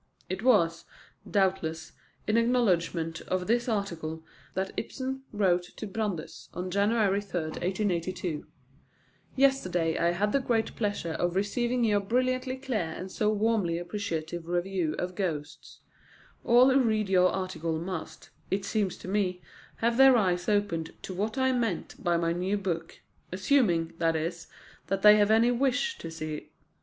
[0.29, 0.85] It was,
[1.29, 1.91] doubtless,
[2.25, 4.23] in acknowledgment of this article
[4.55, 8.47] that Ibsen wrote to Brandes on January 3, 1882:
[9.35, 14.47] "Yesterday I had the great pleasure of receiving your brilliantly clear and so warmly appreciative
[14.47, 15.81] review of Ghosts....
[16.43, 19.43] All who read your article must, it seems to me,
[19.75, 22.99] have their eyes opened to what I meant by my new book
[23.31, 24.47] assuming, that is,
[24.87, 26.49] that they have any wish to see.